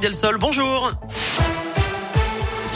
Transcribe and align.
Del 0.00 0.14
Sol, 0.14 0.38
bonjour 0.38 0.90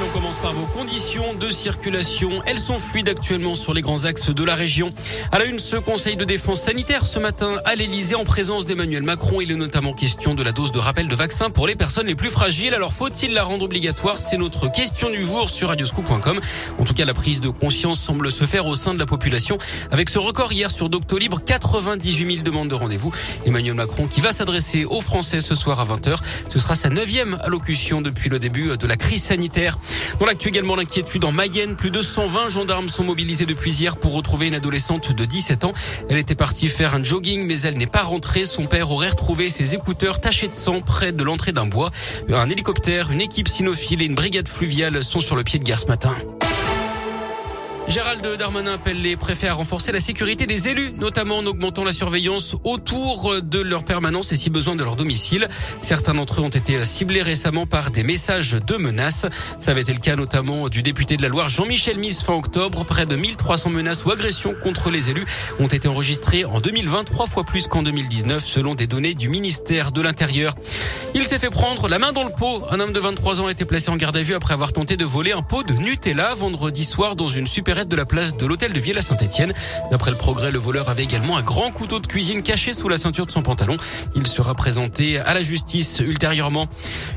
on 0.05 0.13
commence 0.13 0.37
par 0.39 0.53
vos 0.53 0.67
conditions 0.67 1.35
de 1.35 1.51
circulation. 1.51 2.31
Elles 2.47 2.59
sont 2.59 2.79
fluides 2.79 3.09
actuellement 3.09 3.55
sur 3.55 3.73
les 3.73 3.81
grands 3.81 4.05
axes 4.05 4.31
de 4.31 4.45
la 4.45 4.55
région. 4.55 4.91
À 5.33 5.39
la 5.39 5.47
une, 5.47 5.59
ce 5.59 5.77
conseil 5.77 6.17
de 6.17 6.25
défense 6.25 6.63
sanitaire 6.63 7.07
ce 7.07 7.19
matin 7.19 7.55
à 7.65 7.75
l'Elysée 7.77 8.15
en 8.15 8.25
présence 8.25 8.67
d'Emmanuel 8.67 9.03
Macron. 9.03 9.41
Il 9.41 9.51
est 9.51 9.57
notamment 9.57 9.93
question 9.93 10.35
de 10.35 10.43
la 10.43 10.53
dose 10.53 10.73
de 10.73 10.79
rappel 10.79 11.09
de 11.09 11.15
vaccin 11.15 11.51
pour 11.51 11.67
les 11.67 11.77
personnes 11.77 12.07
les 12.07 12.15
plus 12.15 12.31
fragiles. 12.31 12.75
Alors 12.75 12.93
faut-il 12.93 13.33
la 13.33 13.43
rendre 13.43 13.65
obligatoire? 13.65 14.21
C'est 14.21 14.37
notre 14.37 14.71
question 14.71 15.09
du 15.09 15.25
jour 15.25 15.49
sur 15.49 15.69
radioscoop.com. 15.69 16.41
En 16.79 16.85
tout 16.85 16.95
cas, 16.95 17.05
la 17.05 17.15
prise 17.15 17.41
de 17.41 17.49
conscience 17.49 18.01
semble 18.01 18.31
se 18.31 18.45
faire 18.45 18.67
au 18.67 18.75
sein 18.75 18.93
de 18.93 18.99
la 18.99 19.07
population. 19.07 19.57
Avec 19.91 20.11
ce 20.11 20.19
record 20.19 20.53
hier 20.53 20.71
sur 20.71 20.91
Doctolib, 20.91 21.35
98 21.45 22.33
000 22.33 22.45
demandes 22.45 22.69
de 22.69 22.75
rendez-vous. 22.75 23.13
Emmanuel 23.47 23.75
Macron 23.75 24.07
qui 24.07 24.21
va 24.21 24.33
s'adresser 24.33 24.85
aux 24.85 25.01
Français 25.01 25.41
ce 25.41 25.55
soir 25.55 25.81
à 25.81 25.85
20h. 25.85 26.17
Ce 26.51 26.59
sera 26.59 26.75
sa 26.75 26.91
neuvième 26.91 27.39
allocution 27.43 28.03
depuis 28.03 28.29
le 28.29 28.39
début 28.39 28.77
de 28.77 28.87
la 28.87 28.97
crise 28.97 29.23
sanitaire. 29.23 29.79
Dans 30.19 30.27
l'actu 30.27 30.49
également, 30.49 30.77
l'inquiétude 30.77 31.25
en 31.25 31.33
Mayenne. 31.33 31.77
Plus 31.77 31.91
de 31.91 32.03
120 32.03 32.49
gendarmes 32.49 32.89
sont 32.89 33.05
mobilisés 33.05 33.47
depuis 33.47 33.73
hier 33.73 33.97
pour 33.97 34.15
retrouver 34.15 34.49
une 34.49 34.55
adolescente 34.55 35.13
de 35.13 35.25
17 35.25 35.65
ans. 35.65 35.75
Elle 36.09 36.19
était 36.19 36.35
partie 36.35 36.69
faire 36.69 36.95
un 36.95 37.03
jogging, 37.03 37.47
mais 37.47 37.61
elle 37.61 37.77
n'est 37.77 37.87
pas 37.87 38.03
rentrée. 38.03 38.45
Son 38.45 38.67
père 38.67 38.91
aurait 38.91 39.11
retrouvé 39.11 39.51
ses 39.51 39.75
écouteurs 39.75 40.21
tachés 40.21 40.49
de 40.49 40.55
sang 40.55 40.81
près 40.81 41.13
de 41.13 41.23
l'entrée 41.23 41.53
d'un 41.53 41.67
bois. 41.67 41.91
Un 42.33 42.49
hélicoptère, 42.49 43.11
une 43.11 43.21
équipe 43.21 43.49
cynophile 43.49 44.03
et 44.03 44.07
une 44.07 44.15
brigade 44.15 44.49
fluviale 44.49 45.05
sont 45.05 45.21
sur 45.21 45.37
le 45.37 45.45
pied 45.45 45.59
de 45.59 45.65
guerre 45.65 45.79
ce 45.79 45.87
matin. 45.87 46.15
Gérald 47.89 48.27
Darmanin 48.37 48.75
appelle 48.75 49.01
les 49.01 49.17
préfets 49.17 49.47
à 49.47 49.55
renforcer 49.55 49.93
la 49.93 50.01
sécurité 50.01 50.47
des 50.47 50.69
élus, 50.69 50.93
notamment 50.99 51.39
en 51.39 51.47
augmentant 51.47 51.85
la 51.85 51.93
surveillance 51.93 52.57
autour 52.65 53.41
de 53.41 53.61
leur 53.61 53.85
permanence 53.85 54.33
et 54.33 54.37
si 54.37 54.51
besoin 54.51 54.75
de 54.75 54.83
leur 54.83 54.97
domicile. 54.97 55.49
Certains 55.83 56.15
d'entre 56.15 56.41
eux 56.41 56.45
ont 56.45 56.49
été 56.49 56.85
ciblés 56.85 57.23
récemment 57.23 57.65
par 57.65 57.93
des 57.93 58.03
messages 58.03 58.57
de 58.67 58.77
menaces. 58.77 59.27
Ça 59.61 59.71
avait 59.71 59.83
été 59.83 59.93
le 59.93 60.01
cas 60.01 60.17
notamment 60.17 60.69
du 60.69 60.83
député 60.83 61.17
de 61.17 61.23
la 61.23 61.29
Loire 61.29 61.49
Jean-Michel 61.49 61.97
Mise 61.97 62.23
fin 62.23 62.35
octobre. 62.35 62.85
Près 62.85 63.07
de 63.07 63.15
1300 63.15 63.71
menaces 63.71 64.05
ou 64.05 64.11
agressions 64.11 64.55
contre 64.63 64.91
les 64.91 65.11
élus 65.11 65.25
ont 65.61 65.69
été 65.69 65.87
enregistrées 65.87 66.45
en 66.45 66.59
2020, 66.59 67.05
trois 67.05 67.27
fois 67.27 67.45
plus 67.45 67.69
qu'en 67.69 67.85
2019 67.85 68.45
selon 68.45 68.75
des 68.75 68.89
données 68.89 69.15
du 69.15 69.29
ministère 69.29 69.93
de 69.93 70.01
l'Intérieur. 70.01 70.55
Il 71.15 71.25
s'est 71.25 71.39
fait 71.39 71.51
prendre 71.51 71.89
la 71.89 71.99
main 71.99 72.13
dans 72.13 72.25
le 72.25 72.31
pot. 72.31 72.65
Un 72.71 72.81
homme 72.81 72.93
de 72.93 73.01
23 73.01 73.41
ans 73.41 73.47
a 73.47 73.53
été 73.53 73.65
placé 73.65 73.91
en 73.91 73.97
garde 73.97 74.17
à 74.17 74.23
vue 74.23 74.35
après 74.35 74.55
avoir 74.55 74.73
tenté 74.73 74.97
de 74.97 75.05
voler 75.05 75.33
un 75.33 75.41
pot 75.41 75.63
de 75.63 75.73
Nutella 75.73 76.35
vendredi 76.35 76.85
soir 76.85 77.17
dans 77.17 77.29
une 77.29 77.47
super 77.47 77.76
de 77.85 77.97
la 77.97 78.07
place 78.07 78.37
de 78.37 78.47
l'hôtel 78.47 78.73
de 78.73 78.81
Ville 78.81 78.97
à 78.99 79.03
Saint-Etienne. 79.03 79.53
D'après 79.91 80.11
le 80.11 80.17
progrès, 80.17 80.51
le 80.51 80.59
voleur 80.59 80.89
avait 80.89 81.05
également 81.05 81.37
un 81.37 81.43
grand 81.43 81.71
couteau 81.71 82.01
de 82.01 82.07
cuisine 82.07 82.43
caché 82.43 82.73
sous 82.73 82.89
la 82.89 82.97
ceinture 82.97 83.27
de 83.27 83.31
son 83.31 83.43
pantalon. 83.43 83.77
Il 84.15 84.27
sera 84.27 84.55
présenté 84.55 85.19
à 85.19 85.35
la 85.35 85.43
justice 85.43 86.01
ultérieurement. 86.01 86.69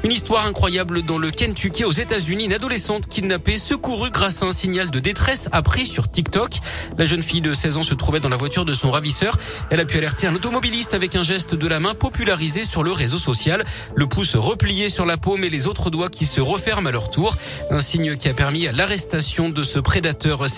Une 0.03 0.11
histoire 0.11 0.45
incroyable 0.45 1.03
dans 1.03 1.17
le 1.17 1.31
Kentucky 1.31 1.85
aux 1.85 1.91
États-Unis. 1.91 2.45
Une 2.45 2.53
adolescente 2.53 3.07
kidnappée, 3.07 3.57
secourue 3.57 4.09
grâce 4.09 4.43
à 4.43 4.45
un 4.45 4.52
signal 4.52 4.89
de 4.89 4.99
détresse 4.99 5.49
appris 5.52 5.87
sur 5.87 6.09
TikTok. 6.09 6.52
La 6.97 7.05
jeune 7.05 7.21
fille 7.21 7.41
de 7.41 7.53
16 7.53 7.77
ans 7.77 7.83
se 7.83 7.93
trouvait 7.93 8.19
dans 8.19 8.30
la 8.30 8.37
voiture 8.37 8.65
de 8.65 8.73
son 8.73 8.91
ravisseur. 8.91 9.37
Elle 9.69 9.80
a 9.80 9.85
pu 9.85 9.97
alerter 9.97 10.27
un 10.27 10.35
automobiliste 10.35 10.93
avec 10.93 11.15
un 11.15 11.23
geste 11.23 11.55
de 11.55 11.67
la 11.67 11.80
main 11.80 11.93
popularisé 11.93 12.65
sur 12.65 12.83
le 12.83 12.91
réseau 12.91 13.17
social. 13.17 13.63
Le 13.95 14.07
pouce 14.07 14.35
replié 14.35 14.89
sur 14.89 15.05
la 15.05 15.17
paume 15.17 15.43
et 15.43 15.49
les 15.49 15.67
autres 15.67 15.89
doigts 15.89 16.09
qui 16.09 16.25
se 16.25 16.41
referment 16.41 16.87
à 16.87 16.91
leur 16.91 17.09
tour. 17.09 17.35
Un 17.69 17.80
signe 17.80 18.17
qui 18.17 18.27
a 18.27 18.33
permis 18.33 18.67
l'arrestation 18.73 19.49
de 19.49 19.63
ce 19.63 19.80
prédateur 19.80 20.48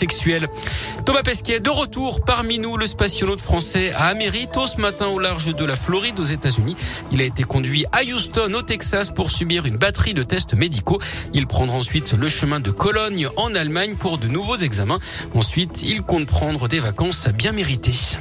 Thomas 1.05 1.23
Pesquet, 1.23 1.59
de 1.59 1.69
retour 1.69 2.21
parmi 2.25 2.59
nous, 2.59 2.77
le 2.77 2.85
spationaute 2.85 3.41
français 3.41 3.91
à 3.93 4.07
Amérito 4.07 4.65
ce 4.67 4.79
matin 4.79 5.07
au 5.07 5.19
large 5.19 5.55
de 5.55 5.65
la 5.65 5.75
Floride 5.75 6.19
aux 6.19 6.25
États-Unis. 6.25 6.75
Il 7.11 7.21
a 7.21 7.25
été 7.25 7.43
conduit 7.43 7.85
à 7.91 8.03
Houston 8.03 8.53
au 8.53 8.61
Texas 8.61 9.09
pour 9.09 9.31
subir 9.31 9.65
une 9.65 9.77
batterie 9.77 10.13
de 10.13 10.23
tests 10.23 10.53
médicaux. 10.53 10.99
Il 11.33 11.47
prendra 11.47 11.77
ensuite 11.77 12.13
le 12.13 12.29
chemin 12.29 12.59
de 12.59 12.71
Cologne 12.71 13.27
en 13.37 13.53
Allemagne 13.55 13.95
pour 13.95 14.17
de 14.17 14.27
nouveaux 14.27 14.57
examens. 14.57 14.99
Ensuite, 15.33 15.81
il 15.83 16.01
compte 16.01 16.27
prendre 16.27 16.67
des 16.67 16.79
vacances 16.79 17.27
bien 17.27 17.51
méritées. 17.51 18.17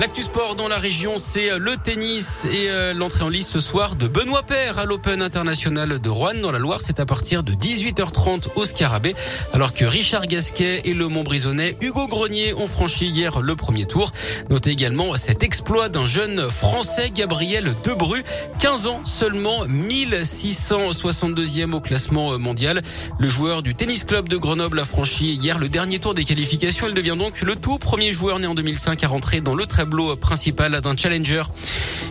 L'actu 0.00 0.22
sport 0.22 0.54
dans 0.54 0.68
la 0.68 0.78
région, 0.78 1.18
c'est 1.18 1.50
euh, 1.50 1.58
le 1.58 1.76
tennis 1.76 2.46
et 2.46 2.70
euh, 2.70 2.94
l'entrée 2.94 3.24
en 3.24 3.28
lice 3.28 3.48
ce 3.48 3.60
soir 3.60 3.94
de 3.94 4.08
Benoît 4.08 4.42
Paire 4.42 4.78
à 4.78 4.86
l'Open 4.86 5.20
International 5.20 6.00
de 6.00 6.08
Rouen 6.08 6.34
dans 6.40 6.50
la 6.50 6.58
Loire. 6.58 6.80
C'est 6.80 6.98
à 6.98 7.04
partir 7.04 7.42
de 7.42 7.52
18h30 7.52 8.48
au 8.56 8.64
Scarabée, 8.64 9.14
alors 9.52 9.74
que 9.74 9.84
Richard 9.84 10.26
Gasquet 10.26 10.80
et 10.86 10.94
le 10.94 11.08
Montbrisonnais 11.08 11.76
Hugo 11.82 12.08
Grenier 12.08 12.54
ont 12.54 12.66
franchi 12.66 13.06
hier 13.06 13.40
le 13.40 13.54
premier 13.54 13.84
tour. 13.84 14.12
Notez 14.48 14.70
également 14.70 15.14
cet 15.18 15.42
exploit 15.42 15.90
d'un 15.90 16.06
jeune 16.06 16.50
Français, 16.50 17.10
Gabriel 17.14 17.74
Debru, 17.84 18.24
15 18.60 18.86
ans 18.86 19.00
seulement, 19.04 19.66
1662e 19.66 21.74
au 21.74 21.80
classement 21.80 22.38
mondial. 22.38 22.80
Le 23.18 23.28
joueur 23.28 23.62
du 23.62 23.74
tennis 23.74 24.04
club 24.04 24.28
de 24.28 24.38
Grenoble 24.38 24.80
a 24.80 24.84
franchi 24.84 25.34
hier 25.34 25.58
le 25.58 25.68
dernier 25.68 25.98
tour 25.98 26.14
des 26.14 26.24
qualifications. 26.24 26.88
Il 26.88 26.94
devient 26.94 27.16
donc 27.16 27.42
le 27.42 27.56
tout 27.56 27.78
premier 27.78 28.12
joueur 28.12 28.38
né 28.38 28.46
en 28.46 28.54
2005 28.54 29.04
à 29.04 29.08
rentrer 29.08 29.42
dans 29.42 29.54
le 29.54 29.66
tableau 29.82 30.14
principal 30.14 30.80
d'un 30.80 30.96
challenger. 30.96 31.42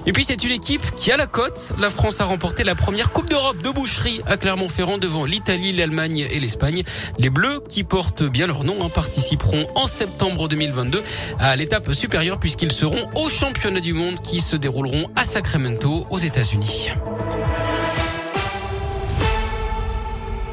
Et 0.06 0.12
puis 0.12 0.26
c'est 0.26 0.44
une 0.44 0.52
équipe 0.52 0.82
qui 0.98 1.10
a 1.10 1.16
la 1.16 1.26
cote. 1.26 1.72
La 1.80 1.90
France 1.90 2.20
a 2.20 2.26
remporté 2.26 2.66
la 2.66 2.76
première 2.76 3.14
Coupe 3.14 3.30
d'Europe 3.30 3.62
de 3.62 3.70
boucherie 3.70 4.20
à 4.26 4.36
Clermont-Ferrand 4.36 4.98
devant 4.98 5.24
l'Italie, 5.24 5.72
l'Allemagne 5.72 6.28
et 6.30 6.40
l'Espagne. 6.42 6.84
Les 7.18 7.30
Bleus, 7.30 7.62
qui 7.70 7.86
portent 7.86 8.24
bien 8.24 8.46
leur 8.46 8.66
nom, 8.66 8.76
hein, 8.84 8.90
participeront 8.90 9.68
en 9.76 9.88
septembre 9.88 10.50
2022 10.50 11.02
à 11.40 11.56
l'étape 11.56 11.94
supérieure 11.94 12.42
puisqu'ils 12.42 12.74
seront 12.74 13.10
aux 13.16 13.30
championnats 13.30 13.80
du 13.80 13.94
monde 13.94 14.20
qui 14.22 14.42
se 14.42 14.58
dérouleront 14.58 15.10
à 15.16 15.24
Sacramento 15.24 16.06
aux 16.10 16.18
États-Unis. 16.18 16.90